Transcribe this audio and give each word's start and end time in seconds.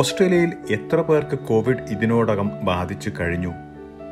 ഓസ്ട്രേലിയയിൽ 0.00 0.52
എത്ര 0.70 0.96
പേർക്ക് 0.96 1.38
കോവിഡ് 1.38 1.82
ഇതിനോടകം 1.90 2.50
ബാധിച്ചു 2.62 3.10
കഴിഞ്ഞു? 3.20 3.52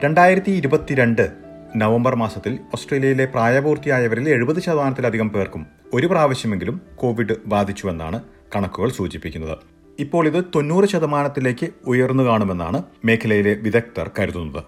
രണ്ടായിരത്തി 0.04 0.50
ഇരുപത്തിരണ്ട് 0.50 1.30
നവംബർ 1.76 2.14
മാസത്തിൽ 2.14 2.58
ഓസ്ട്രേലിയയിലെ 2.74 3.24
പ്രായപൂർത്തിയായവരിൽ 3.24 4.28
എഴുപത് 4.28 4.60
ശതമാനത്തിലധികം 4.60 5.28
പേർക്കും 5.28 5.66
ഒരു 5.94 6.06
പ്രാവശ്യമെങ്കിലും 6.06 6.80
കോവിഡ് 6.94 7.36
ബാധിച്ചുവെന്നാണ് 7.46 8.22
കണക്കുകൾ 8.56 8.90
സൂചിപ്പിക്കുന്നത്. 8.90 9.58
ഇപ്പോൾ 9.98 10.26
ഇത് 10.26 10.44
തൊണ്ണൂറ് 10.54 10.88
ശതമാനത്തിലേക്ക് 10.88 11.68
ഉയർന്നു 11.86 12.24
കാണുമെന്നാണ് 12.24 12.82
മേഖലയിലെ 13.04 13.54
വിദഗ്ധർ 13.54 14.10
കരുതുന്നത്. 14.18 14.64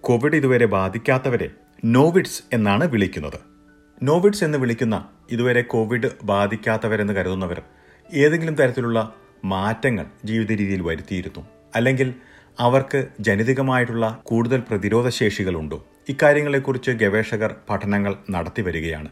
കോവിഡ് 0.00 0.34
ഇതുവരെ 0.34 0.66
ബാധിക്കാത്തവരെ 0.66 1.50
നോവിഡ്സ് 1.84 2.42
എന്നാണ് 2.52 2.84
വിളിക്കുന്നത്. 2.84 3.40
നോവിഡ്സ് 4.02 4.44
എന്ന് 4.44 4.58
വിളിക്കുന്ന 4.58 5.04
ഇതുവരെ 5.30 5.62
കോവിഡ് 5.62 6.10
ബാധിക്കാത്തവരെന്ന് 6.24 7.12
കരുതുന്നവർ 7.12 7.62
ഏതെങ്കിലും 8.14 8.54
തരത്തിലുള്ള 8.54 9.14
മാറ്റങ്ങൾ 9.44 10.06
ജീവിത 10.24 10.52
രീതിയിൽ 10.52 10.82
വരുത്തിയിരുന്നു. 10.82 11.46
അല്ലെങ്കിൽ 11.76 12.14
അവർക്ക് 12.60 13.08
ജനിതകമായിട്ടുള്ള 13.20 14.20
കൂടുതൽ 14.22 14.62
പ്രതിരോധ 14.70 15.08
ശേഷികളുണ്ടോ? 15.08 15.86
ഇക്കാര്യങ്ങളെക്കുറിച്ച് 16.08 16.90
ഗവേഷകർ 16.90 17.54
പഠനങ്ങൾ 17.70 18.16
നടത്തി 18.30 18.62
വരികയാണ്. 18.62 19.08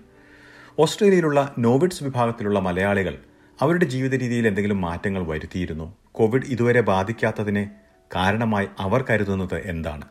ഓസ്ട്രേലിയയിലുള്ള 0.78 1.55
നോവിഡ്സ് 1.59 2.05
വിഭാഗത്തിലുള്ള 2.05 2.60
മലയാളികൾ 2.60 3.19
അവരുടെ 3.60 3.84
ജീവിത 3.84 4.14
രീതിയിൽ 4.14 4.46
എന്തെങ്കിലും 4.46 4.80
മാറ്റങ്ങൾ 4.80 5.27
വരുത്തിയിരുന്നു. 5.27 5.96
കോവിഡ് 6.12 6.42
ഇതുവരെ 6.47 6.80
ബാധിക്കാത്തതിനെ 6.80 7.70
കാരണമായി 8.16 8.69
അവർ 8.78 9.05
കരുതുന്നത് 9.10 9.55
എന്താണ്? 9.55 10.05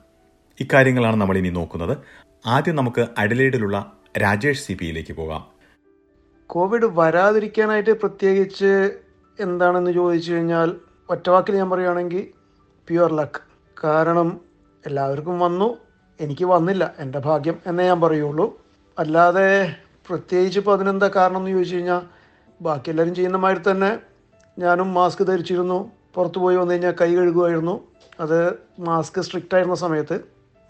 ഇക്കാര്യങ്ങളാണ് 0.60 1.16
നമ്മൾ 1.16 1.38
ഇനി 1.38 1.50
നോക്കുന്നത്. 1.50 1.98
ആദ്യം 2.46 2.76
നമുക്ക് 2.76 3.08
അഡലേഡിലുള്ള 3.18 3.92
രാജേഷ് 4.22 4.68
സി 4.68 4.74
പിയിലേക്ക് 4.74 5.14
പോകാം. 5.14 5.46
കോവിഡ് 6.48 6.86
വരാതിരിക്കാനായിട്ട് 6.86 7.90
പ്രത്യേകിച്ച് 7.90 8.90
എന്താണെന്ന് 9.40 9.92
ചോദിച്ചു 9.92 10.34
കഴിഞ്ഞാൽ 10.34 10.76
ഒറ്റവാക്കിൽ 11.10 11.56
ഞാൻ 11.56 11.70
പറയുകയാണെങ്കിൽ 11.70 12.28
പ്യുവർ 12.90 13.14
ലക്ക് 13.14 13.42
കാരണം 13.84 14.40
എല്ലാവർക്കും 14.86 15.40
വന്നു. 15.40 15.78
എനിക്ക് 16.20 16.46
വന്നില്ല. 16.46 16.94
എന്റെ 17.00 17.20
ഭാഗ്യം 17.20 17.56
എന്നേ 17.68 17.86
ഞാൻ 17.86 18.02
പറയുള്ളൂ. 18.02 18.58
അല്ലാതെ 19.00 19.76
പ്രത്യേകിച്ച് 20.10 20.60
ഇപ്പോൾ 20.60 20.74
അതിനെന്താ 20.74 21.08
കാരണം 21.08 21.38
എന്ന് 21.38 21.52
ചോദിച്ചു 21.52 21.76
കഴിഞ്ഞാൽ 21.76 22.02
ബാക്കി 22.62 22.90
എല്ലാവരും 22.90 23.16
ചെയ്യുന്ന 23.16 23.38
മാതിരി 23.38 23.72
തന്നെ 23.72 24.00
ഞാനും 24.60 24.94
മാസ്ക് 24.94 25.28
ധരിച്ചിരുന്നു. 25.28 25.92
പുറത്തു 26.16 26.40
പോയി 26.40 26.56
വന്നു 26.56 26.72
കഴിഞ്ഞാൽ 26.72 26.94
കൈ 27.02 27.16
കഴുകുമായിരുന്നു. 27.16 27.80
അത് 28.20 28.54
മാസ്ക് 28.80 29.22
സ്ട്രിക്റ്റ് 29.22 29.56
ആയിരുന്ന 29.56 29.76
സമയത്ത്. 29.76 30.20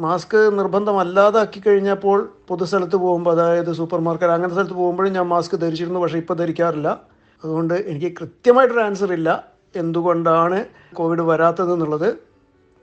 മാസ്ക് 0.01 0.59
നിർബന്ധമല്ലാതാക്കി 0.59 1.59
കഴിഞ്ഞപ്പോൾ 1.59 2.33
പൊതുസ്ഥലത്ത് 2.47 2.95
പോകുമ്പോൾ 2.95 3.31
അതായത് 3.31 3.73
സൂപ്പർ 3.73 3.99
മാർക്കറ്റ് 3.99 4.33
അങ്ങനത്തെ 4.33 4.55
സ്ഥലത്ത് 4.55 4.73
പോകുമ്പോഴും 4.73 5.13
ഞാൻ 5.13 5.27
മാസ്ക് 5.27 5.55
ധരിച്ചിരുന്നു. 5.55 5.99
പക്ഷേ 5.99 6.17
ഇപ്പോൾ 6.17 6.33
ധരിക്കാറില്ല. 6.33 7.01
അതുകൊണ്ട് 7.43 7.73
എനിക്ക് 7.73 8.11
കൃത്യമായിട്ടൊരു 8.19 8.79
ആൻസർ 8.79 9.13
ഇല്ല. 9.13 9.29
എന്തുകൊണ്ടാണ് 9.75 10.65
കോവിഡ് 10.93 11.21
വരാത്തതെന്നുള്ളത്. 11.21 12.09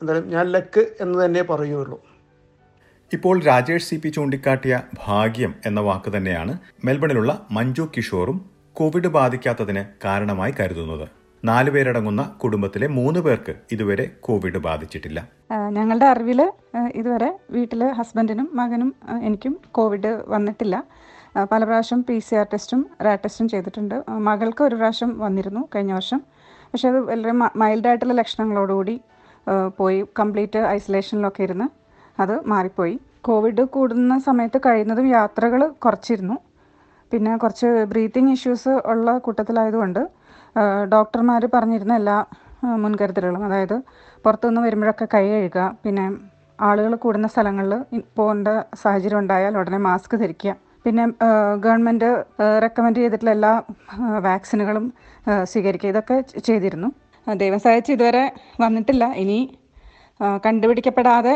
എന്തായാലും 0.00 0.28
ഞാൻ 0.30 0.46
ലക്ക് 0.46 0.86
എന്ന് 1.00 1.24
തന്നെ 1.24 1.42
പറയുള്ളൂ 1.42 1.98
ഇപ്പോൾ 3.12 3.40
രാജേഷ് 3.40 3.88
സി 3.88 3.96
പി 3.96 4.08
ചൂണ്ടിക്കാട്ടിയ 4.08 4.82
ഭാഗ്യം 5.06 5.54
എന്ന 5.66 5.80
വാക്ക് 5.80 6.16
തന്നെയാണ് 6.16 6.58
മെൽബണിലുള്ള 6.84 7.46
മഞ്ജു 7.50 7.84
കിഷോറും 7.96 8.50
കോവിഡ് 8.72 9.08
ബാധിക്കാത്തതിന് 9.08 9.84
കാരണമായി 10.04 10.54
കരുതുന്നത്. 10.60 11.08
നാലു 11.44 11.70
പേരടങ്ങുന്ന 11.70 12.22
കുടുംബത്തിലെ 12.42 12.86
മൂന്ന് 12.86 13.20
പേർക്ക് 13.20 13.54
ഇതുവരെ 13.72 14.10
കോവിഡ് 14.20 14.58
ബാധിച്ചിട്ടില്ല. 14.58 15.28
ഞങ്ങളുടെ 15.70 16.06
അറിവിൽ 16.06 16.52
ഇതുവരെ 16.94 17.38
വീട്ടിൽ 17.50 17.84
ഹസ്ബൻഡിനും 17.92 18.50
മകനും 18.54 18.94
എനിക്കും 19.22 19.60
കോവിഡ് 19.72 20.22
വന്നിട്ടില്ല. 20.26 20.84
പല 21.50 21.60
പ്രാവശ്യം 21.64 22.00
പി 22.08 22.16
സി 22.18 22.34
ആർ 22.40 22.46
ടെസ്റ്റും 22.52 22.80
റാറ്റ് 23.04 23.24
ടെസ്റ്റും 23.24 23.46
ചെയ്തിട്ടുണ്ട്. 23.52 23.96
മകൾക്ക് 24.28 24.62
ഒരു 24.64 24.74
പ്രാവശ്യം 24.80 25.10
വന്നിരുന്നു 25.18 25.62
കഴിഞ്ഞ 25.74 25.92
വർഷം. 25.92 26.20
പക്ഷേ 26.72 26.88
അത് 26.92 26.98
വളരെ 27.08 27.32
മൈൽഡായിട്ടുള്ള 27.62 28.14
ലക്ഷണങ്ങളോടുകൂടി 28.20 29.00
പോയി. 29.78 30.00
കംപ്ലീറ്റ് 30.20 30.60
ഐസൊലേഷനിലൊക്കെ 30.76 31.42
ഇരുന്ന് 31.42 31.66
അത് 32.18 32.34
മാറിപ്പോയി. 32.52 32.94
കോവിഡ് 33.20 33.62
കൂടുന്ന 33.74 34.14
സമയത്ത് 34.18 34.58
കഴിയുന്നതും 34.66 35.06
യാത്രകൾ 35.06 35.60
കുറച്ചിരുന്നു. 35.84 36.36
പിന്നെ 37.12 37.32
കുറച്ച് 37.36 37.68
ബ്രീത്തിങ് 37.92 38.32
ഇഷ്യൂസ് 38.36 38.72
ഉള്ള 38.92 39.18
കൂട്ടത്തിലായതുകൊണ്ട് 39.18 40.00
ഡോക്ടർമാർ 40.94 41.42
പറഞ്ഞിരുന്ന 41.54 41.94
എല്ലാ 41.94 42.16
മുൻകരുതലുകളും 42.82 43.44
അതായത് 43.44 43.76
പുറത്തുനിന്ന് 44.24 44.60
വരുമ്പോഴൊക്കെ 44.60 45.06
കൈ 45.14 45.24
കഴുകുക 45.28 45.76
പിന്നെ 45.84 46.04
ആളുകൾ 46.58 46.92
കൂടുന്ന 46.94 47.26
സ്ഥലങ്ങളിൽ 47.26 47.72
പോകേണ്ട 48.16 48.48
സാഹചര്യം 48.82 49.18
ഉണ്ടായാൽ 49.18 49.58
ഉടനെ 49.58 49.78
മാസ്ക് 49.78 50.14
ധരിക്കുക 50.16 50.52
പിന്നെ 50.84 51.04
ഗവൺമെന്റ് 51.64 52.08
റെക്കമെൻഡ് 52.64 53.00
ചെയ്തിട്ടുള്ള 53.00 53.32
എല്ലാ 53.36 53.52
വാക്സിനുകളും 54.28 54.86
സ്വീകരിക്കുക. 55.50 55.90
ഇതൊക്കെ 55.92 56.16
ചെയ്തിരുന്നു. 56.48 56.88
ദൈവം 57.26 57.60
സഹായിച്ച് 57.64 57.92
ഇതുവരെ 57.96 58.24
വന്നിട്ടില്ല. 58.62 59.04
ഇനി 59.22 59.38
കണ്ടുപിടിക്കപ്പെടാതെ 60.46 61.34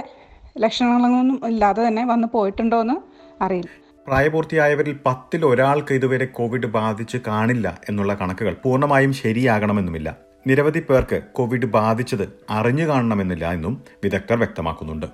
ലക്ഷണങ്ങളൊന്നും 0.62 1.38
ഇല്ലാതെ 1.48 1.80
തന്നെ 1.86 2.04
വന്ന് 2.04 2.28
പോയിട്ടുണ്ടോ 2.34 2.78
എന്ന് 2.80 2.96
അറിയില്ല. 3.44 3.70
പ്രായപൂർത്തിയായവരിൽ 4.06 4.94
പത്തിൽ 5.06 5.40
ഒരാൾക്ക് 5.46 5.92
ഇതുവരെ 5.98 6.26
കോവിഡ് 6.38 6.68
ബാധിച്ച് 6.76 7.18
കാണില്ല 7.26 7.66
എന്നുള്ള 7.88 8.12
കണക്കുകൾ 8.20 8.54
പൂർണമായും 8.64 9.12
ശരിയാകണമെന്നുമില്ല. 9.12 10.08
നിരവധി 10.46 10.80
പേർക്ക് 10.88 11.18
കോവിഡ് 11.32 11.66
ബാധിച്ചത് 11.78 12.24
അറിഞ്ഞു 12.50 12.86
കാണണമെന്നില്ല 12.88 13.46
എന്നും 13.56 13.74
വിദഗ്ധർ 14.04 14.38
വ്യക്തമാക്കുന്നുണ്ട്. 14.38 15.06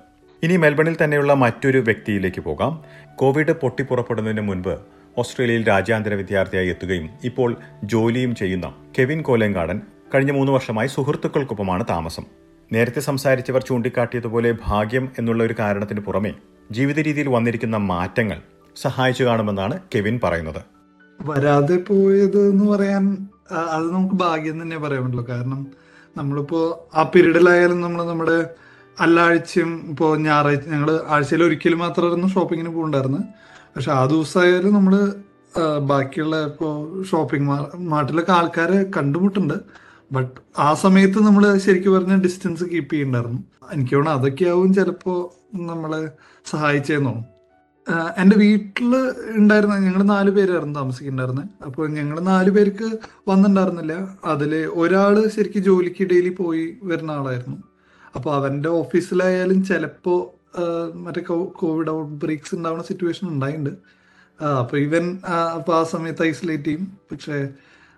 ഇനി 0.43 0.57
മെൽബണിൽ 0.57 0.97
തന്നെയുള്ള 1.03 1.33
മറ്റൊരു 1.33 1.77
വ്യക്തിയിലേക്ക് 1.77 2.41
പോകാം. 2.41 2.83
കോവിഡ് 3.15 3.51
പൊട്ടിപ്പുറപ്പെടുന്നതിന് 3.51 4.41
മുൻപ് 4.41 4.77
ഓസ്ട്രേലിയയിൽ 5.17 5.67
രാജ്യാന്തര 5.67 6.13
വിദ്യാർത്ഥിയായി 6.13 6.67
എത്തുകയും 6.67 7.09
ഇപ്പോൾ 7.23 7.55
ജോലിയും 7.83 8.35
ചെയ്യുന്ന 8.35 8.73
കെവിൻ 8.99 9.21
കോലങ്കാടൻ 9.21 9.81
കഴിഞ്ഞ 10.15 10.31
മൂന്ന് 10.31 10.51
വർഷമായി 10.51 10.87
സുഹൃത്തുക്കൾക്കൊപ്പമാണ് 10.87 11.85
താമസം. 11.89 12.23
നേരത്തെ 12.73 12.99
സംസാരിച്ചവർ 12.99 13.63
ചൂണ്ടിക്കാട്ടിയതുപോലെ 13.63 14.55
ഭാഗ്യം 14.65 15.09
എന്നുള്ള 15.19 15.43
ഒരു 15.43 15.55
കാരണത്തിന് 15.59 15.99
പുറമെ 15.99 16.33
ജീവിത 16.71 16.99
രീതിയിൽ 16.99 17.29
വന്നിരിക്കുന്ന 17.29 17.77
മാറ്റങ്ങൾ 17.77 18.41
സഹായിച്ചു 18.75 19.23
കാണുമെന്നാണ് 19.23 19.79
കെവിൻ 19.95 20.19
പറയുന്നത്. 20.23 20.61
വരാതെ 21.21 21.77
പോയത് 21.77 22.49
എന്ന് 22.49 22.65
പറയാൻ 22.65 23.27
അത് 23.51 23.93
നമുക്ക് 23.93 24.15
ഭാഗ്യം 24.15 24.61
തന്നെ 24.61 24.77
പറയാൻ 24.77 25.03
പറ്റുള്ളൂ. 25.03 25.27
കാരണം 25.29 25.67
നമ്മളിപ്പോ 26.17 26.89
ആ 26.95 27.03
പീരീഡിലായാലും 27.03 27.81
നമ്മൾ 27.81 28.03
നമ്മുടെ 28.03 28.64
എല്ലാ 29.03 29.23
ആഴ്ചയും 29.23 29.85
ഇപ്പോൾ 29.89 30.17
ഞായറാഴ്ച 30.17 30.67
ഞങ്ങൾ 30.69 30.99
ആഴ്ചയിൽ 31.07 31.43
ഒരിക്കലും 31.43 31.79
മാത്രമായിരുന്നു 31.79 32.27
ഷോപ്പിങ്ങിന് 32.27 32.69
പോകണ്ടായിരുന്നു. 32.69 33.17
പക്ഷെ 33.75 33.91
ആ 33.91 34.05
ദിവസമായാലും 34.05 34.73
നമ്മൾ 34.73 35.13
ബാക്കിയുള്ള 35.87 36.45
ഇപ്പോൾ 36.45 37.03
ഷോപ്പിംഗ് 37.03 37.49
നാട്ടിലൊക്കെ 37.77 38.31
ആൾക്കാരെ 38.31 38.85
കണ്ടുമുട്ടുണ്ട്. 38.97 39.53
ബട്ട് 40.11 40.39
ആ 40.57 40.73
സമയത്ത് 40.73 41.19
നമ്മൾ 41.19 41.57
ശരിക്കും 41.57 41.93
പറഞ്ഞ 41.93 42.15
ഡിസ്റ്റൻസ് 42.15 42.63
കീപ്പ് 42.63 42.93
ചെയ്യണ്ടായിരുന്നു. 42.93 43.39
എനിക്ക് 43.73 43.95
തോന്നുന്നു 43.95 44.19
അതൊക്കെയാവും 44.19 44.73
ചിലപ്പോൾ 44.73 45.19
നമ്മളെ 45.57 46.09
സഹായിച്ചേന്ന്. 46.51 47.05
തോന്നും 47.05 47.35
എന്റെ 48.17 48.35
വീട്ടിൽ 48.37 48.95
ഉണ്ടായിരുന്ന 49.35 49.75
ഞങ്ങൾ 49.77 50.03
നാല് 50.03 50.29
പേരായിരുന്നു 50.29 50.79
താമസിക്കുന്നുണ്ടായിരുന്നത് 50.79 51.63
അപ്പോൾ 51.65 51.89
ഞങ്ങൾ 51.89 52.19
നാല് 52.19 52.49
പേർക്ക് 52.49 52.97
വന്നിട്ടുണ്ടായിരുന്നില്ല. 53.27 54.17
അതിൽ 54.25 54.55
ഒരാൾ 54.55 55.27
ശരിക്കും 55.27 55.63
ജോലിക്ക് 55.63 56.03
ഡെയിലി 56.03 56.29
പോയി 56.29 56.77
വരുന്ന 56.83 57.11
ആളായിരുന്നു. 57.11 57.74
അപ്പോൾ 58.15 58.31
അവന്റെ 58.35 58.69
ഓഫീസിലായാലും 58.81 59.59
ചിലപ്പോ 59.69 60.15
മറ്റേ 61.05 61.21
കോവിഡ് 61.61 61.91
ഔട്ട് 61.95 62.13
ബ്രേക്സ് 62.23 62.53
ഉണ്ടാവുന്ന 62.55 62.83
സിറ്റുവേഷൻ 62.89 63.25
ഉണ്ടായിട്ടുണ്ട് 63.29 63.73
അപ്പൊ 64.61 64.75
ഇവൻ 64.77 65.05
അപ്പൊ 65.57 65.71
ആ 65.79 65.83
സമയത്ത് 65.93 66.23
ഐസൊലേറ്റ് 66.23 66.67
ചെയ്യും. 66.67 66.85
പക്ഷേ 67.11 67.35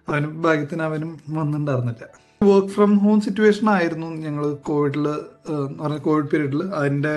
അവനും 0.07 0.31
ഭാഗ്യത്തിന് 0.41 0.83
അവനും 0.89 1.11
വന്നിട്ടുണ്ടായിരുന്നില്ല. 1.29 2.05
വർക്ക് 2.43 2.67
ഫ്രം 2.67 2.91
ഹോം 3.03 3.21
സിറ്റുവേഷൻ 3.21 3.67
ആയിരുന്നു 3.69 4.09
ഞങ്ങൾ 4.25 4.45
കോവിഡിൽ 4.69 5.05
പറഞ്ഞ 5.79 5.97
കോവിഡ് 5.97 6.29
പീരീഡിൽ 6.33 6.63
അതിന്റെ 6.79 7.13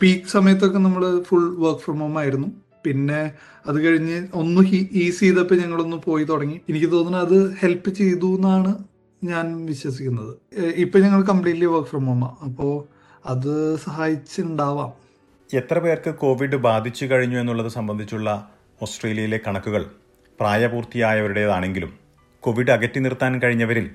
പീക്ക് 0.00 0.30
സമയത്തൊക്കെ 0.36 0.78
നമ്മൾ 0.78 1.04
ഫുൾ 1.28 1.44
വർക്ക് 1.64 1.80
ഫ്രം 1.80 1.98
ഹോം 1.98 2.14
ആയിരുന്നു. 2.18 2.48
പിന്നെ 2.86 3.20
അത് 3.68 3.78
കഴിഞ്ഞ് 3.86 4.18
ഒന്ന് 4.40 4.62
ഈസ് 5.04 5.20
ചെയ്തപ്പോൾ 5.20 5.58
ഞങ്ങളൊന്ന് 5.62 5.98
പോയി 6.06 6.24
തുടങ്ങി. 6.24 6.60
എനിക്ക് 6.68 6.88
തോന്നുന്നു 6.92 7.18
അത് 7.18 7.38
ഹെൽപ്പ് 7.62 7.90
ചെയ്തു 7.90 8.30
എന്നാണ് 8.36 8.72
ഞാൻ 9.24 9.66
വിശ്വസിക്കുന്നത്. 9.66 10.36
ഇപ്പൊ 10.76 10.98
ഞങ്ങൾ 10.98 11.22
കംപ്ലീറ്റ്ലി 11.22 11.66
വർക്ക് 11.66 11.88
ഫ്രം 11.88 12.06
ഹോം 12.06 12.24
അപ്പോൾ 12.24 12.84
അത് 13.26 13.76
സഹായിച്ചിട്ടുണ്ടാവാം 13.76 14.92
എത്ര 15.54 15.78
പേർക്ക് 15.78 16.14
കോവിഡ് 16.14 16.56
ബാധിച്ചു 16.56 17.06
കഴിഞ്ഞു 17.06 17.38
എന്നുള്ളത് 17.38 17.68
സംബന്ധിച്ചുള്ള 17.68 18.50
ഓസ്ട്രേലിയയിലെ 18.82 19.40
കണക്കുകൾ 19.46 19.90
പ്രായപൂർത്തിയായവരുടേതാണെങ്കിലും 20.40 21.92
കോവിഡ് 22.40 22.70
അകറ്റി 22.70 22.98
നിർത്താൻ 22.98 23.42
കഴിഞ്ഞവരിൽ 23.42 23.90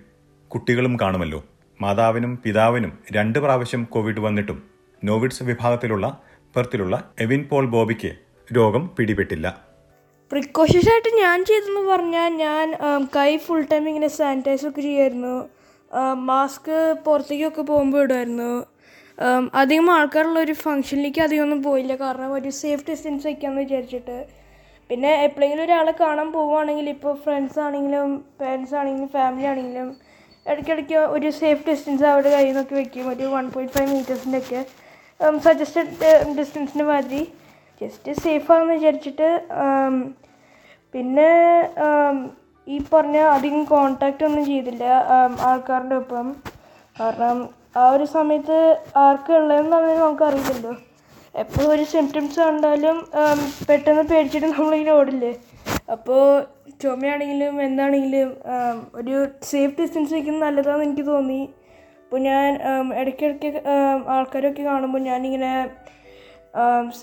കുട്ടികളും 0.47 0.99
കാണുമല്ലോ. 0.99 1.45
മാതാവിനും 1.81 2.39
പിതാവിനും 2.43 2.99
രണ്ട് 3.11 3.39
പ്രാവശ്യം 3.39 3.83
കോവിഡ് 3.83 4.19
വന്നിട്ടും 4.19 4.63
നോവിഡ്സ് 5.03 5.43
വിഭാഗത്തിലുള്ള 5.43 6.21
പെർത്തിലുള്ള 6.55 7.11
എവിൻ 7.19 7.47
പോൾ 7.49 7.65
ബോബിക്ക് 7.65 8.15
രോഗം 8.57 8.89
പിടിപെട്ടില്ല. 8.97 9.74
പ്രിക്കോഷൻസ് 10.31 10.89
ആയിട്ട് 10.91 11.11
ഞാൻ 11.23 11.37
ചെയ്തെന്ന് 11.49 11.81
പറഞ്ഞാൽ 11.89 12.31
ഞാൻ 12.45 12.65
കൈ 13.17 13.31
ഫുൾ 13.45 13.61
ടൈം 13.71 13.83
ഇങ്ങനെ 13.89 14.09
സാനിറ്റൈസ് 14.19 14.65
ഒക്കെ 14.69 14.81
ചെയ്യുമായിരുന്നു 14.85 15.35
മാസ്ക് 16.29 16.77
പുറത്തേക്കൊക്കെ 17.05 17.63
പോകുമ്പോൾ 17.71 18.01
ഇടുമായിരുന്നു 18.05 18.53
അധികം 19.61 19.89
ആൾക്കാരുള്ള 19.97 20.39
ഒരു 20.45 20.53
ഫംഗ്ഷനിലേക്ക് 20.63 21.21
അധികം 21.25 21.43
ഒന്നും 21.45 21.59
പോയില്ല. 21.67 21.93
കാരണം 22.01 22.31
ഒരു 22.37 22.49
സേഫ് 22.61 22.83
ഡിസ്റ്റൻസ് 22.89 23.25
വയ്ക്കാമെന്ന് 23.27 23.61
വിചാരിച്ചിട്ട്. 23.65 24.17
പിന്നെ 24.89 25.11
എപ്പോഴെങ്കിലും 25.27 25.63
ഒരാളെ 25.67 25.93
കാണാൻ 26.01 26.27
പോവുകയാണെങ്കിൽ 26.35 26.87
ഇപ്പോൾ 26.95 27.13
ഫ്രണ്ട്സ് 27.23 27.59
ആണെങ്കിലും 27.65 28.09
പേരൻസ് 28.41 28.75
ആണെങ്കിലും 28.79 29.09
ഫാമിലി 29.15 29.47
ആണെങ്കിലും 29.51 29.87
ഇടയ്ക്കിടയ്ക്ക് 30.45 30.99
ഒരു 31.15 31.29
സേഫ് 31.41 31.63
ഡിസ്റ്റൻസ് 31.69 32.05
അവരുടെ 32.11 32.31
കയ്യിൽ 32.35 32.51
നിന്നൊക്കെ 32.51 32.75
വയ്ക്കും 32.79 33.07
ഒരു 33.13 33.27
വൺ 33.35 33.45
പോയിന്റ് 33.53 33.73
ഫൈവ് 33.77 33.89
മീറ്റേഴ്സിന്റെയൊക്കെ 33.95 34.61
സജസ്റ്റഡ് 35.47 36.11
ഡിസ്റ്റൻസിന് 36.39 36.85
മാതിരി. 36.91 37.23
ജസ്റ്റ് 37.81 38.11
സേഫാണെന്ന് 38.23 38.75
വിചാരിച്ചിട്ട് 38.77 39.29
പിന്നെ 40.93 41.31
ഈ 42.73 42.77
പറഞ്ഞ 42.93 43.17
അധികം 43.35 43.63
കോണ്ടാക്റ്റ് 43.71 44.25
ഒന്നും 44.27 44.43
ചെയ്തില്ല 44.51 44.83
ആൾക്കാരുടെ 45.49 45.97
ഒപ്പം. 46.01 46.27
കാരണം 46.99 47.37
ആ 47.81 47.85
ഒരു 47.95 48.05
സമയത്ത് 48.15 48.57
ആർക്ക് 49.05 49.33
ഉള്ളതെന്ന് 49.39 49.95
നമുക്കറിയില്ലല്ലോ. 50.01 50.73
എപ്പോൾ 51.41 51.65
ഒരു 51.73 51.85
സിംറ്റംസ് 51.93 52.39
കണ്ടാലും 52.45 52.97
പെട്ടെന്ന് 53.69 54.03
പേടിച്ചിട്ട് 54.11 54.47
നമ്മളിങ്ങനെ 54.57 54.93
ഓടില്ലേ? 54.99 55.31
അപ്പോൾ 55.95 56.23
ചുമയാണെങ്കിലും 56.83 57.55
എന്താണെങ്കിലും 57.67 58.29
ഒരു 58.99 59.15
സേഫ് 59.49 59.75
ഡിസ്റ്റൻസ് 59.79 60.13
വയ്ക്കുന്നത് 60.15 60.45
നല്ലതാണെന്ന് 60.45 60.87
എനിക്ക് 60.87 61.05
തോന്നി. 61.11 61.41
അപ്പോൾ 62.03 62.21
ഞാൻ 62.29 62.47
ഇടയ്ക്കിടയ്ക്ക് 63.01 63.49
ആൾക്കാരൊക്കെ 64.15 64.63
കാണുമ്പോൾ 64.71 65.03
ഞാനിങ്ങനെ 65.09 65.51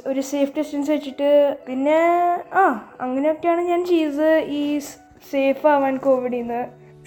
ഒരു 0.07 0.21
സേഫ് 0.21 0.53
ഡിസ്റ്റൻസ് 0.59 0.91
വെച്ചിട്ട് 0.91 1.57
പിന്നെ 1.69 1.99
ആ 2.55 2.63
അങ്ങനെയൊക്കെയാണ് 3.01 3.63
ഞാൻ 3.63 3.85
ചെയ്തത് 3.87 4.39
ഈ 4.59 4.79
സേഫ് 5.31 5.67
ആവാൻ 5.67 5.97
കോവിഡിൽ 5.97 6.39
നിന്ന് 6.39 6.61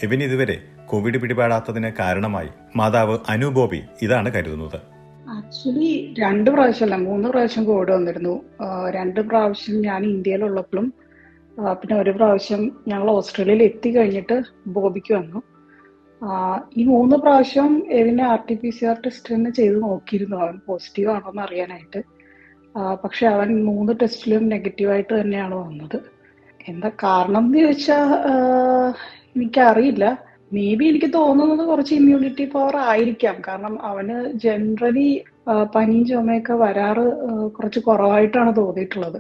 എവിൻ 0.03 0.24
ഇതുവരെ 0.24 0.57
കോവിഡ് 0.86 1.18
പിടിപാടാത്തതിന് 1.18 1.92
കാരണമായി 2.00 2.50
മാതാവ് 2.75 3.15
അനുബോബി 3.30 3.81
ഇതാണ് 4.01 4.31
കരുതുന്നത്. 4.31 4.77
ആക്ച്വലി 5.36 6.13
രണ്ട് 6.19 6.51
പ്രാവശ്യമല്ല 6.51 6.95
മൂന്ന് 6.95 7.30
പ്രാവശ്യം 7.30 7.65
കോവിഡ് 7.65 7.92
വന്നിരുന്നു. 7.92 8.36
രണ്ട് 8.89 9.21
പ്രാവശ്യം 9.21 9.81
ഞാൻ 9.81 10.06
ഇന്ത്യയിലുള്ളപ്പോഴും 10.06 10.94
പിന്നെ 11.81 11.95
ഒരു 12.01 12.12
പ്രാവശ്യം 12.12 12.62
ഞങ്ങൾ 12.88 13.09
ഓസ്ട്രേലിയയിൽ 13.12 13.63
എത്തി 13.63 13.95
കഴിഞ്ഞിട്ട് 13.95 14.38
ബോബിക്ക് 14.68 15.13
വന്നു. 15.13 15.41
ഈ 16.77 16.83
മൂന്ന് 16.83 17.15
പ്രാവശ്യം 17.15 17.88
എവിനെ 17.91 18.24
R 18.24 18.39
T 18.50 18.56
P 18.56 18.69
C 18.69 18.86
R 18.86 18.98
test 19.06 19.36
തന്നെ 19.36 19.51
ചെയ്ത് 19.51 19.81
നോക്കിയിരുന്നു. 19.81 20.38
അവൻ 20.38 20.59
പോസിറ്റീവ് 20.68 21.09
ആണോ 21.15 21.30
എന്ന് 21.30 21.41
അറിയാനായിട്ട്. 21.41 22.01
പക്ഷെ 23.04 23.27
അവൻ 23.27 23.50
മൂന്ന് 23.66 23.94
ടെസ്റ്റിലും 24.01 24.50
നെഗറ്റീവായിട്ട് 24.50 25.22
തന്നെയാണ് 25.22 25.56
വന്നത്. 25.56 25.98
എന്താ 26.69 26.89
കാരണം 27.04 27.44
എന്ന് 27.45 27.57
ചോദിച്ചാൽ 27.57 28.07
എനിക്കറിയില്ല. 29.36 30.06
മേ 30.54 30.66
ബി 30.75 30.86
എനിക്ക് 30.86 31.13
തോന്നുന്നത് 31.13 31.68
കുറച്ച് 31.68 31.94
ഇമ്മ്യൂണിറ്റി 31.95 32.45
പവർ 32.45 32.77
ആയിരിക്കാം. 32.77 33.36
കാരണം 33.48 33.86
അവന് 33.86 34.33
ജനറലി 34.33 35.24
പനിയും 35.75 36.06
ചുമയൊക്കെ 36.06 36.54
വരാറ് 36.54 37.06
കുറച്ച് 37.48 37.80
കുറവായിട്ടാണ് 37.80 38.56
തോന്നിയിട്ടുള്ളത്. 38.57 39.19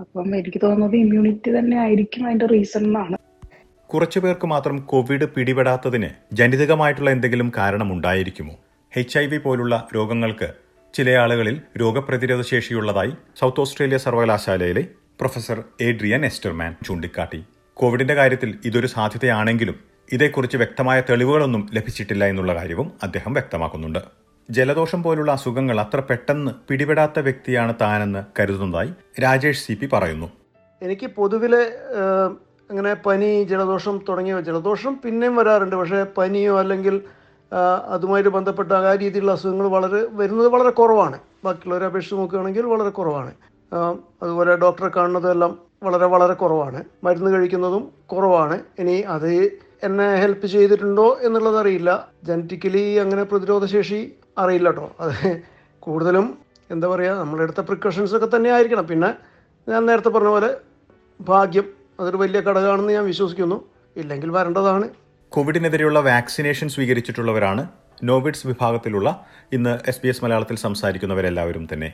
അപ്പം 0.00 0.36
എനിക്ക് 0.36 0.60
തോന്നുന്നത് 0.62 0.96
ഇമ്മ്യൂണിറ്റി 0.96 1.58
തന്നെ 1.58 1.76
ആയിരിക്കും 1.78 2.26
അതിന്റെ 2.26 2.46
റീസൺ 2.46 2.84
എന്നാണ്. 2.84 3.16
കുറച്ചു 3.90 4.18
പേർക്ക് 4.20 4.46
മാത്രം 4.46 4.76
കോവിഡ് 4.80 5.24
പിടിപെടാത്തതിന് 5.24 6.10
ജനിതകമായിട്ടുള്ള 6.32 7.10
എന്തെങ്കിലും 7.10 7.52
കാരണമുണ്ടായിരിക്കുമോ? 7.56 8.54
എച്ച് 8.96 9.18
ഐ 9.18 9.26
വി 9.26 9.36
പോലുള്ള 9.36 9.88
രോഗങ്ങൾക്ക് 9.94 10.48
ചില 10.94 11.10
ആളുകളിൽ 11.10 11.60
രോഗപ്രതിരോധ 11.80 12.40
ശേഷിയുള്ളതായി 12.40 13.12
സൗത്ത് 13.40 13.60
ഓസ്ട്രേലിയ 13.60 13.96
സർവകലാശാലയിലെ 13.96 14.86
പ്രൊഫസർ 15.20 15.64
ഏഡ്രിയൻ 15.80 16.26
എസ്റ്റർമാൻ 16.26 16.76
ചൂണ്ടിക്കാട്ടി. 16.86 17.44
കോവിഡിന്റെ 17.74 18.14
കാര്യത്തിൽ 18.14 18.58
ഇതൊരു 18.64 18.86
സാധ്യതയാണെങ്കിലും 18.86 19.76
ഇതേക്കുറിച്ച് 20.12 20.56
വ്യക്തമായ 20.56 21.02
തെളിവുകളൊന്നും 21.10 21.68
ലഭിച്ചിട്ടില്ല 21.74 22.24
എന്നുള്ള 22.24 22.54
കാര്യവും 22.54 22.92
അദ്ദേഹം 23.02 23.32
വ്യക്തമാക്കുന്നുണ്ട്. 23.32 23.98
ജലദോഷം 24.50 25.02
പോലുള്ള 25.02 25.32
അസുഖങ്ങൾ 25.32 25.80
അത്ര 25.80 26.00
പെട്ടെന്ന് 26.00 26.52
പിടിപെടാത്ത 26.68 27.18
വ്യക്തിയാണ് 27.18 27.74
താനെന്ന് 27.80 28.24
കരുതുന്നതായി 28.38 28.92
രാജേഷ് 29.22 29.66
സി 29.66 29.74
പി 29.74 29.88
പറയുന്നു. 29.92 30.30
എനിക്ക് 30.82 31.06
പൊതുവിലെ 31.06 31.62
അങ്ങനെ 32.70 32.94
പനി 32.94 33.44
ജലദോഷം 33.44 34.04
തുടങ്ങിയ 34.08 34.40
ജലദോഷം 34.40 35.00
പിന്നെയും 35.04 35.36
വരാറുണ്ട്. 35.36 35.76
പക്ഷേ 35.76 36.02
പനിയോ 36.18 36.58
അല്ലെങ്കിൽ 36.58 37.00
അതുമായിട്ട് 37.94 38.28
ബന്ധപ്പെട്ട 38.28 38.72
ആ 38.72 38.94
രീതിയിലുള്ള 38.94 39.32
അസുഖങ്ങൾ 39.32 39.68
വളരെ 39.68 40.06
വരുന്നത് 40.10 40.48
വളരെ 40.48 40.70
കുറവാണ്. 40.70 41.18
ബാക്കിയുള്ളവരെ 41.44 41.86
അപേക്ഷിച്ച് 41.86 42.16
നോക്കുകയാണെങ്കിൽ 42.16 42.62
വളരെ 42.62 42.90
കുറവാണ്. 42.90 43.32
അതുപോലെ 44.22 44.56
ഡോക്ടറെ 44.56 44.90
കാണുന്നതെല്ലാം 44.96 45.58
വളരെ 45.82 46.06
വളരെ 46.06 46.34
കുറവാണ്. 46.34 46.84
മരുന്ന് 47.04 47.30
കഴിക്കുന്നതും 47.30 47.90
കുറവാണ്. 48.12 48.60
ഇനി 48.78 49.00
അത് 49.00 49.32
എന്നെ 49.82 50.16
ഹെൽപ്പ് 50.16 50.46
ചെയ്തിട്ടുണ്ടോ 50.46 51.18
എന്നുള്ളത് 51.22 51.58
അറിയില്ല. 51.58 52.08
ജനറ്റിക്കലി 52.24 52.96
അങ്ങനെ 52.96 53.22
പ്രതിരോധശേഷി 53.22 54.12
അറിയില്ല 54.38 54.68
കേട്ടോ. 54.68 54.90
അത് 55.00 55.42
കൂടുതലും 55.80 56.38
എന്താ 56.70 56.88
പറയുക 56.88 57.12
നമ്മളെടുത്ത 57.12 57.60
പ്രിക്കോഷൻസ് 57.60 58.14
ഒക്കെ 58.14 58.36
തന്നെ 58.36 58.50
ആയിരിക്കണം. 58.50 58.86
പിന്നെ 58.86 59.14
ഞാൻ 59.68 59.86
നേരത്തെ 59.86 60.08
പറഞ്ഞ 60.08 60.28
പോലെ 60.28 60.50
ഭാഗ്യം 61.20 61.66
അതൊരു 62.00 62.16
വലിയ 62.16 62.40
ഘടകമാണെന്ന് 62.40 62.92
ഞാൻ 62.92 63.04
വിശ്വസിക്കുന്നു. 63.04 63.64
ഇല്ലെങ്കിൽ 63.96 64.30
വരേണ്ടതാണ്. 64.30 64.88
കോവിഡിനെതിരെയുള്ള 65.34 66.00
വാക്സിനേഷൻ 66.00 66.68
സ്വീകരിച്ചിട്ടുള്ളവരാണ് 66.68 67.62
നോവിഡ്സ് 68.02 68.46
വിഭാഗത്തിലുള്ള 68.46 69.08
ഇന്ന് 69.52 69.78
എസ് 69.90 70.00
ബി 70.02 70.08
എസ് 70.08 70.24
മലയാളത്തിൽ 70.24 70.56
സംസാരിക്കുന്നവരെല്ലാവരും 70.56 71.68
തന്നെ. 71.72 71.90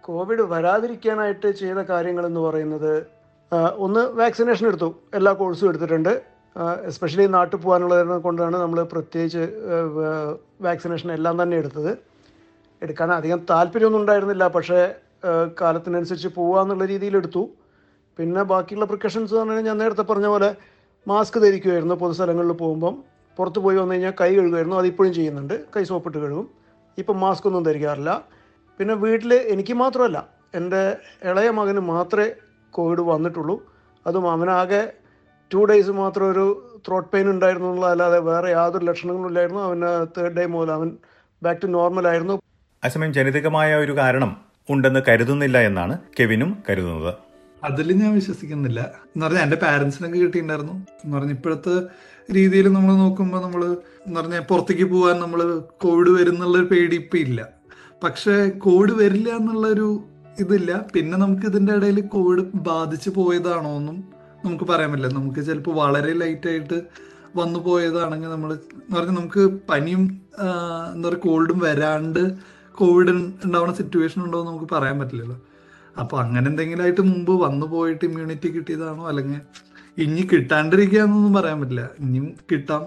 കോവിഡ് 0.00 0.44
വരാതിരിക്കാനായിട്ട് 0.52 1.50
ചെയ്ത 1.60 1.76
കാര്യങ്ങൾ 1.92 2.26
എന്ന് 2.26 2.40
പറയുന്നത് 2.40 3.06
ഒന്ന് 3.76 4.00
വാക്സിനേഷൻ 4.20 4.66
എടുത്തു. 4.66 4.88
എല്ലാ 5.14 5.32
കോഴ്സും 5.32 5.68
എടുത്തിട്ടുണ്ട്. 5.68 6.12
എസ്പെഷ്യലി 6.90 7.26
നാട്ടിൽ 7.26 7.56
പോകാനുള്ളതിനെ 7.56 8.18
കൊണ്ടാണ് 8.18 8.56
നമ്മൾ 8.56 8.82
പ്രത്യേകിച്ച് 8.82 9.44
വാക്സിനേഷൻ 10.60 11.08
എല്ലാം 11.12 11.42
തന്നെ 11.42 11.56
എടുത്തത്. 11.56 11.92
എടുക്കാൻ 12.82 13.12
അധികം 13.12 13.46
താല്പര്യമൊന്നും 13.50 14.00
ഉണ്ടായിരുന്നില്ല. 14.00 14.46
പക്ഷേ 14.48 14.94
കാലത്തിനനുസരിച്ച് 15.60 16.28
പോകാന്നുള്ള 16.38 16.84
രീതിയിൽ 16.84 17.16
എടുത്തു. 17.16 17.48
പിന്നെ 18.18 18.42
ബാക്കിയുള്ള 18.42 18.84
പ്രിക്കോഷൻസ് 18.84 19.34
എന്ന് 19.34 19.44
പറഞ്ഞാൽ 19.44 19.66
ഞാൻ 19.70 19.78
നേരത്തെ 19.78 20.02
പറഞ്ഞ 20.02 20.26
പോലെ 20.26 20.50
മാസ്ക് 21.06 21.42
ധരിക്കുമായിരുന്നു 21.42 21.94
പൊതുസ്ഥലങ്ങളിൽ 21.94 22.52
പോകുമ്പം 22.52 22.94
പുറത്ത് 23.38 23.58
പോയി 23.58 23.76
വന്നു 23.76 23.94
കഴിഞ്ഞാൽ 23.94 24.12
കൈ 24.20 24.34
കഴുകുമായിരുന്നു 24.34 24.76
അതിപ്പോഴും 24.76 25.14
ചെയ്യുന്നുണ്ട്. 25.14 25.54
കൈ 25.76 25.82
സോപ്പിട്ട് 25.84 26.18
കഴുകും. 26.18 26.48
ഇപ്പം 26.98 27.20
മാസ്ക് 27.20 27.46
ഒന്നും 27.46 27.62
ധരിക്കാറില്ല. 27.62 28.24
പിന്നെ 28.78 28.94
വീട്ടിൽ 28.94 29.34
എനിക്ക് 29.34 29.74
മാത്രമല്ല. 29.74 30.28
എന്റെ 30.54 30.96
ഇളയ 31.24 31.50
മകന് 31.50 31.78
മാത്രമേ 31.78 32.28
കോവിഡ് 32.70 33.00
വന്നിട്ടുള്ളൂ. 33.00 33.56
അതും 34.06 34.30
അവനാകെ 34.30 34.92
ടു 35.52 35.64
ഡേയ്സ് 35.64 35.90
മാത്രം 35.90 36.30
ഒരു 36.30 36.46
ത്രോട്ട് 36.88 37.08
പെയിൻ 37.08 37.30
ഉണ്ടായിരുന്നു 37.30 37.68
എന്നുള്ളതല്ലാതെ 37.68 38.18
വേറെ 38.18 38.50
യാതൊരു 38.50 38.84
ലക്ഷണങ്ങളും 38.84 39.28
ഇല്ലായിരുന്നു. 39.28 39.62
അവന് 39.62 40.06
തേർഡ് 40.16 40.36
ഡേ 40.36 40.46
മുതൽ 40.46 40.72
അവൻ 40.72 40.90
ബാക്ക് 41.42 41.62
ടു 41.62 41.66
നോർമൽ 41.66 42.08
ആയിരുന്നു. 42.08 42.36
അസമയം 42.84 43.12
ജനിതകമായ 43.12 43.74
ഒരു 43.74 43.96
കാരണം 43.96 44.36
ഉണ്ടെന്ന് 44.70 45.00
കരുതുന്നില്ല 45.08 45.58
എന്നാണ് 45.58 45.98
കെവിനും 46.20 46.62
കരുതുന്നത്. 46.70 47.14
അതിൽ 47.64 47.92
ഞാൻ 47.92 48.14
വിശ്വസിക്കുന്നില്ല. 48.14 48.80
എന്ന് 48.80 49.26
പറഞ്ഞാൽ 49.26 49.42
എന്റെ 49.42 49.56
പാരന്റ്സിനൊക്കെ 49.56 50.18
കിട്ടിയിട്ടുണ്ടായിരുന്നു. 50.18 50.86
എന്ന് 51.04 51.16
പറഞ്ഞ 51.16 51.30
ഇപ്പോഴത്തെ 51.30 51.82
രീതിയിൽ 52.34 52.68
നമ്മൾ 52.68 52.94
നോക്കുമ്പോൾ 52.94 53.42
നമ്മൾ 53.42 53.64
എന്ന് 54.06 54.20
പറഞ്ഞാൽ 54.20 54.40
പുറത്തേക്ക് 54.40 54.84
പോകാൻ 54.84 55.20
നമ്മൾ 55.20 55.60
കോവിഡ് 55.82 56.08
വരുന്നുള്ള 56.08 56.58
ഒരു 56.58 56.66
പേടി 56.66 56.96
ഇപ്പം 56.96 57.18
ഇല്ല. 57.18 57.48
പക്ഷെ 58.04 58.48
കോവിഡ് 58.48 58.92
വരില്ല 58.92 59.30
എന്നുള്ളൊരു 59.30 60.04
ഇതില്ല. 60.40 60.84
പിന്നെ 60.94 61.18
നമുക്ക് 61.18 61.46
ഇതിന്റെ 61.46 61.72
ഇടയിൽ 61.72 62.00
കോവിഡ് 62.00 62.44
ബാധിച്ചു 62.54 63.10
പോയതാണോ 63.10 63.76
എന്നും 63.76 64.04
നമുക്ക് 64.44 64.64
പറയാൻ 64.64 64.90
പറ്റില്ല. 64.90 65.14
നമുക്ക് 65.14 65.40
ചിലപ്പോൾ 65.40 65.74
വളരെ 65.74 66.12
ലൈറ്റ് 66.12 66.48
ആയിട്ട് 66.48 66.82
വന്നു 67.36 67.58
പോയതാണെങ്കിൽ 67.58 68.28
നമ്മൾ 68.28 68.52
എന്ന് 68.52 68.96
പറഞ്ഞാൽ 68.96 69.14
നമുക്ക് 69.14 69.58
പനിയും 69.70 70.20
എന്താ 70.94 71.08
പറയുക 71.08 71.20
കോൾഡും 71.20 71.58
വരാണ്ട് 71.58 72.32
കോവിഡ് 72.72 73.10
ഉണ്ടാവുന്ന 73.44 73.74
സിറ്റുവേഷൻ 73.74 74.22
ഉണ്ടോ 74.22 74.40
എന്ന് 74.40 74.50
നമുക്ക് 74.50 74.74
പറയാൻ 74.74 74.98
പറ്റില്ലല്ലോ. 75.00 75.45
അപ്പൊ 76.00 76.14
അങ്ങനെ 76.24 76.46
എന്തെങ്കിലും 76.50 76.82
ആയിട്ട് 76.84 77.02
മുമ്പ് 77.12 77.32
വന്നു 77.44 77.66
പോയിട്ട് 77.66 78.04
ഇമ്മ്യൂണിറ്റി 78.08 78.48
കിട്ടിയതാണോ? 78.56 79.04
അല്ലെങ്കിൽ 79.10 79.40
ഇനി 80.04 80.22
കിട്ടാണ്ടിരിക്കാന്നൊന്നും 80.32 81.32
പറയാൻ 81.38 81.58
പറ്റില്ല. 81.60 81.84
ഇനിയും 82.00 82.26
കിട്ടാം. 82.50 82.82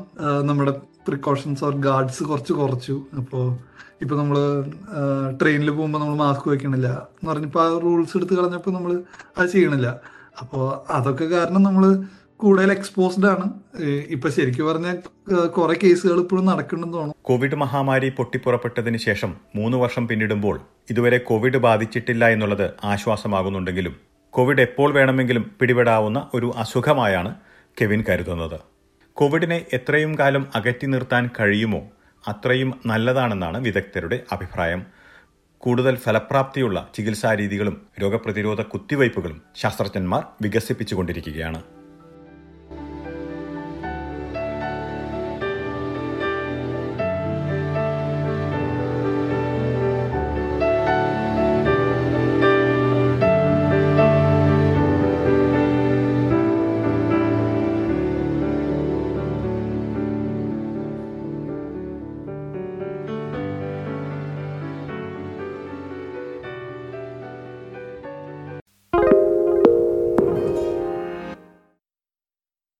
നമ്മുടെ 0.49 0.73
പ്രിക്കോഷൻസ് 1.07 1.63
ഓർ 1.67 1.75
ഗാർഡ്സ് 1.87 2.23
കുറച്ച് 2.23 2.53
കുറച്ചു. 2.53 2.95
അപ്പോൾ 3.21 3.45
ഇപ്പൊ 4.03 4.15
നമ്മൾ 4.15 4.37
ട്രെയിനിൽ 5.39 5.69
പോകുമ്പോൾ 5.71 5.99
നമ്മൾ 5.99 6.15
മാസ്ക് 6.15 6.45
വെക്കണില്ല 6.49 6.89
എന്ന് 6.89 7.29
പറഞ്ഞപ്പോൾ 7.31 7.61
ആ 7.63 7.79
റൂൾസ് 7.85 8.13
എടുത്ത് 8.17 8.33
കളഞ്ഞപ്പോൾ 8.33 8.73
നമ്മൾ 8.77 8.91
അത് 9.37 9.47
ചെയ്യണില്ല. 9.55 9.89
അപ്പോൾ 10.41 10.63
അതൊക്കെ 10.97 11.25
കാരണം 11.35 11.63
നമ്മൾ 11.63 11.83
കൂടുതൽ 12.39 12.71
എക്സ്പോസ്ഡ് 12.71 13.25
ആണ്. 13.25 13.47
ഇപ്പൊ 14.07 14.29
ശരിക്കും 14.29 14.67
പറഞ്ഞാൽ 14.67 14.97
കുറെ 15.47 15.75
കേസുകൾ 15.83 16.19
ഇപ്പോഴും 16.19 16.45
നടക്കുന്നുണ്ടെന്ന് 16.45 16.97
തോന്നുന്നു. 16.97 17.15
കോവിഡ് 17.21 17.55
മഹാമാരി 17.55 18.09
പൊട്ടിപ്പുറപ്പെട്ടതിന് 18.09 18.97
ശേഷം 18.97 19.35
മൂന്ന് 19.55 19.77
വർഷം 19.77 20.07
പിന്നിടുമ്പോൾ 20.07 20.61
ഇതുവരെ 20.89 21.17
കോവിഡ് 21.17 21.57
ബാധിച്ചിട്ടില്ല 21.57 22.27
എന്നുള്ളത് 22.27 22.69
ആശ്വാസമാകുന്നുണ്ടെങ്കിലും 22.83 23.95
കോവിഡ് 24.29 24.61
എപ്പോൾ 24.61 24.93
വേണമെങ്കിലും 24.93 25.51
പിടിപെടാവുന്ന 25.59 26.29
ഒരു 26.33 26.53
അസുഖമായാണ് 26.57 27.35
കെവിൻ 27.81 28.03
കരുതുന്നത്. 28.09 28.59
കോവിഡിനെ 29.13 29.65
എത്രയും 29.73 30.17
കാലം 30.17 30.47
അകറ്റി 30.55 30.85
നിർത്താൻ 30.85 31.29
കഴിയുമോ 31.39 31.81
അത്രയും 32.27 32.73
നല്ലതാണെന്നാണ് 32.85 33.61
വിദഗ്ധരുടെ 33.61 34.19
അഭിപ്രായം. 34.31 34.85
കൂടുതൽ 35.57 35.95
ഫലപ്രാപ്തിയുള്ള 35.95 36.89
ചികിത്സാരീതികളും 36.95 37.81
രോഗപ്രതിരോധ 38.01 38.61
കുത്തിവയ്പ്പുകളും 38.61 39.41
ശാസ്ത്രജ്ഞന്മാർ 39.55 40.23
വികസിപ്പിച്ചുകൊണ്ടിരിക്കുകയാണ്. 40.41 41.61